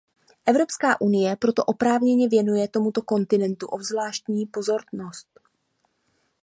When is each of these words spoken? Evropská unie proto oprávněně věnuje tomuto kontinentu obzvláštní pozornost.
Evropská 0.45 1.01
unie 1.01 1.35
proto 1.35 1.63
oprávněně 1.63 2.29
věnuje 2.29 2.67
tomuto 2.67 3.01
kontinentu 3.01 3.67
obzvláštní 3.67 4.45
pozornost. 4.45 5.39